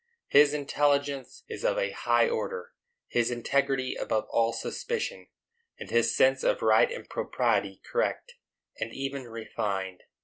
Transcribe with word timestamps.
His 0.29 0.55
intelligence 0.55 1.43
is 1.47 1.63
of 1.63 1.77
a 1.77 1.91
high 1.91 2.27
order, 2.27 2.71
his 3.07 3.29
integrity 3.29 3.93
above 3.93 4.25
all 4.31 4.51
suspicion, 4.51 5.27
and 5.77 5.91
his 5.91 6.15
sense 6.15 6.43
of 6.43 6.63
right 6.63 6.91
and 6.91 7.07
propriety 7.07 7.83
correct, 7.85 8.33
and 8.79 8.91
even 8.95 9.25
refined. 9.25 10.01